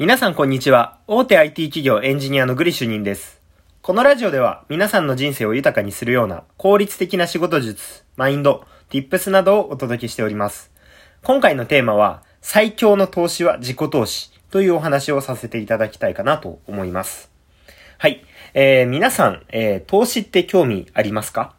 [0.00, 0.98] 皆さんこんにちは。
[1.06, 3.38] 大手 IT 企業エンジニアのグリ主任です。
[3.82, 10.70] このラジオでは皆さんの人生を豊かにするような効率的な仕事術、マインド、tips などをお届けしております。
[11.22, 17.30] 今回のテーマは最強の投資は自己投資というお話をさせていただきたいかなと思います。
[17.98, 18.24] はい。
[18.54, 21.54] えー、皆さん、えー、投資って興味ありますか？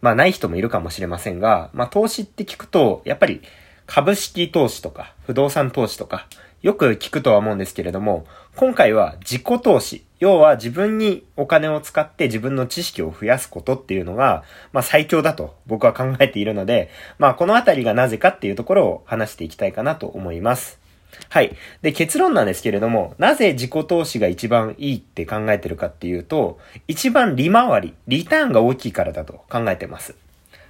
[0.00, 3.42] まあない人もいるかもしれませんが、まあ投資って聞くと、やっぱり
[3.84, 6.28] 株式投資とか不動産投資とか、
[6.62, 10.04] よく聞くとは思うんですけれども、今回は自己投資。
[10.18, 20.80] 要は自分にお金を使って自分の知識を増やすことっていうのが、まあ最強だと僕は考えているので、まあこのあたりがなぜかっていうところを話していきたいかなと思います。
[21.28, 21.54] はい。
[21.82, 30.16] で、結論なんですけれども、なぜ自己投資が一番いいって考えてるかっていうと、一番利回り、リターンが大きいからだと考えてます。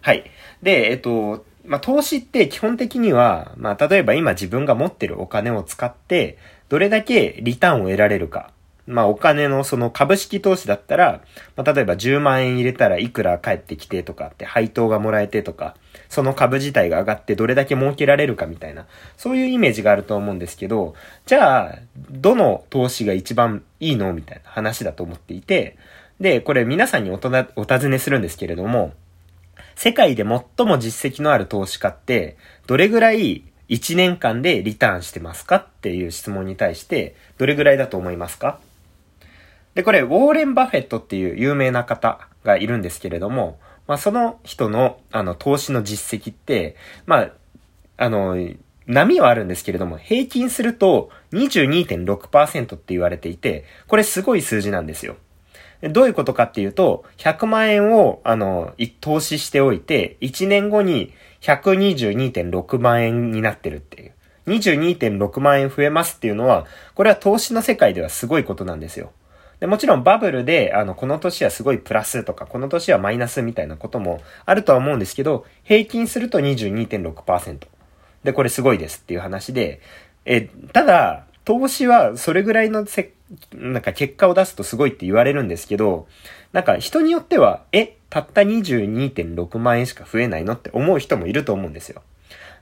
[0.02, 0.30] はい。
[0.62, 6.38] で、えっと、まあ、投資って基本的には、まあ、例えば今自分が持ってるお金を使って、
[6.70, 8.50] どれだけリターンを得られるか。
[8.86, 11.20] まあ、お金のその株式投資だったら、
[11.56, 15.76] まあ、例えば10万円入れたらいくら返ってきてとかって配当がもらえてとか、
[16.08, 18.86] その株自体が上がってどれだけ儲けられるかみたいな、
[19.18, 20.94] そういうイメージがあると思うんですけど、
[21.26, 21.78] じゃあ、
[22.10, 25.76] どの投資が一番いいのみたいな話だと思っていて、
[26.18, 27.20] で、これ皆さんにお、
[27.56, 28.94] お尋ねするんですけれども、
[29.78, 38.58] 世界で最も実績のある投資家って、どれぐらい1年間でリターンしてますかっていう質問に対して、どれぐらいだと思いますか？
[39.76, 46.74] で、これ、ウォーレン・バフェットっていう有名な方がいるんですけれども、まあ、その人の、あの、投資の実績って、
[47.06, 47.30] まあ、
[47.98, 48.36] あの、
[48.88, 55.14] 波はあるんですけれども、平均すると22.6%って言われていて、これすごい数字なんですよ。
[55.82, 61.12] どういうことかっていうと、100万円を、あの、投資しておいて、1年後に
[61.42, 64.12] 122.6万円になってるっていう。
[64.48, 69.12] 22.6万円増えますっていうのは、これは投資の世界ではすごいことなんですよ。
[69.60, 77.66] でもちろんバブルで、あの、この年はすごいプラスとか、この年はマイナスみたいなこともあるとは思うんですけど、平均すると22.6%。
[78.24, 79.80] で、これすごいですっていう話で、
[80.24, 80.42] え、
[80.72, 83.14] ただ、投資はそれぐらいのせ、
[83.54, 86.06] なんか結果を出すとすごいって言われるんですけど、
[86.52, 92.02] なんか人によっては、え、たった22.6万円しか増えないのって思う人もいると思うんですよ。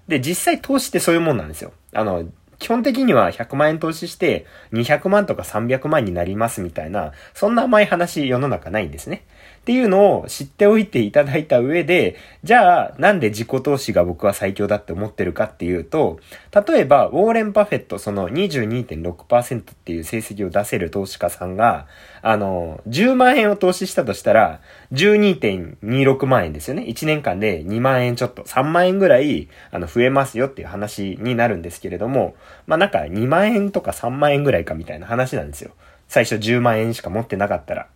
[0.07, 1.73] で、実際投資ってそういうもんなんですよ。
[1.95, 2.27] あの、
[2.61, 9.25] 基本的には100万円投資して200万とか300万になりますみたいな、そんな甘い話世の中ないんですね。
[9.67, 16.21] っていうのを知っておいていただいた上で、じゃあ、なんで自己投資が僕は最強だって思ってるかっていうと、
[16.69, 21.89] 例えば、ウォーレン・バフェット、その22.6%っていう成績を出せる投資家さんが、
[22.23, 24.61] あの、10万円を投資したとしたら、
[24.93, 26.85] 12.26万円ですよね。
[26.85, 32.37] 1年間で2万円ちょっと、3万円ぐらい、あの、増えますよっていう話になるんですけれども、
[32.69, 35.73] まあ、なんか2万円とか3万円ぐらいかみたいな話なんですよ。
[36.07, 37.89] 最初10万円しか持ってなかったら。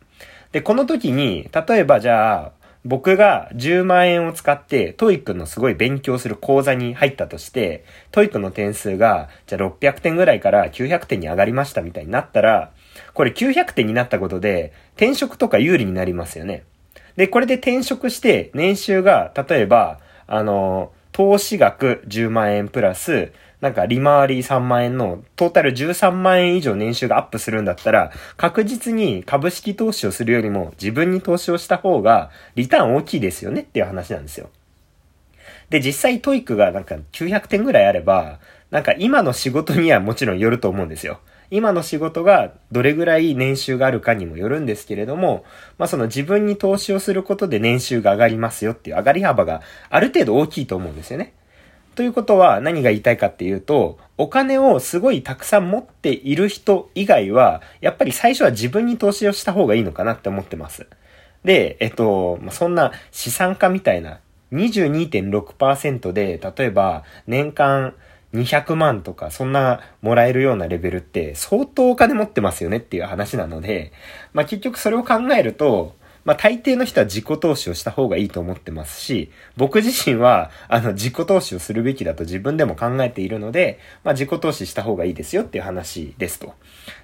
[0.53, 2.53] で、この時に、例えばじゃあ、
[2.85, 12.73] 僕が10万円を使って、 TOEIC のすごい勉強する講座に入ったとして、TOEIC の点数が、じゃあ600点ぐらいから900点に上がりましたみたいになったら、
[13.13, 16.65] これ900点になったことで、転職とか有利になりますよね。
[17.17, 34.49] で、これで転職して、年収が、例えば、あの、投資額10万円プラス、なんか利回り3万円のトータル13万円以上年収がアップするんだったら、確実に株式投資をするよりも自分に投資をした方がリターン大きいですよねっていう話なんですよ。
[35.69, 38.41] で、実際 TOEIC がなんか900点ぐらいあれば、
[38.71, 41.21] なんか今の仕事にはもちろんよると思うんですよ。
[41.51, 45.45] 今の仕事がどれぐらい年収があるかにもよるんですけれども、
[45.79, 49.61] まあその自分に投資をすることで年収が上がりますよっていう上がり幅が
[49.91, 51.35] ある程度大きいと思うんですよね。
[52.01, 60.87] ということは何が言いたいかっていうと、お金をすごいたくさん持っている人以外は、やっぱり最初は自分に投資をした方がいいのかなって思ってます。
[61.45, 64.21] で、えっと、そんな資産家みたいな
[64.53, 67.93] 22.6%で、例えば年間
[68.33, 73.93] 200万とかそんなもらえるようなレベルって相当お金持ってますよねっていう話なので、
[74.33, 76.00] まあ結局それを考えると、
[76.31, 86.55] まあ大抵の人は自己投資をした方がいいと思ってますし、僕自身はあの自己投資をするべきだと自分でも考えているので、まあ自己投資した方がいいですよっていう話ですと。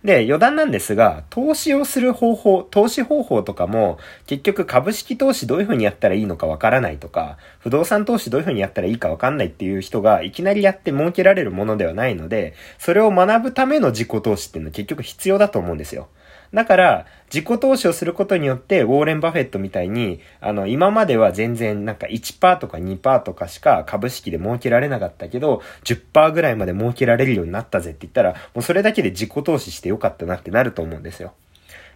[0.04, 16.06] で、余談なんですが、投資をする方法、投資方法とかも結局株式投資どういう風にやったらいいのかわからないとか、不動産投資どういう風にやったらいいかわかんないっていう人がいきなりやって儲けられるものではないので、それを学ぶための自己投資っていうのは結局必要だと思うんですよ。
[16.52, 31.34] だから、自己投資をすることによって、ウォーレン・バフェットみたいに、あの、今までは全然なんか1%とか2%とかしか株式で儲けられなかったけど、10%ぐらいまで儲けられるようになったぜって言ったら、もうそれだけで自己投資してよかったなってなると思うんですよ。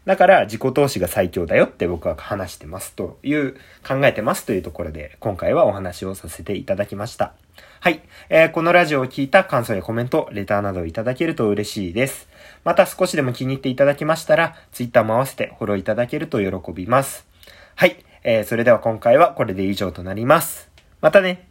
[0.06, 3.54] だから自己投資が最強だよって僕は話してますという、
[3.86, 7.34] 考えてますというところで、今回はお話をさせていただきました。
[7.80, 8.00] はい。
[8.28, 12.28] えー、このラジオを聞いた感想やコメント、レターなどをいただけると嬉しいです。
[12.64, 17.26] また少しでも気に入っていただきましたら、ツイッターも合わせてフォローいただけると喜びます。
[17.74, 17.96] はい。
[18.22, 20.70] えー、それでは今回はこれで以上となります。
[21.00, 21.49] またね。